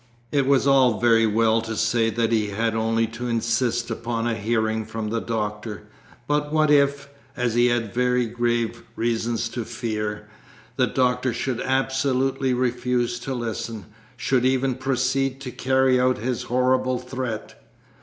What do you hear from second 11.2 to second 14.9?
should absolutely refuse to listen, should even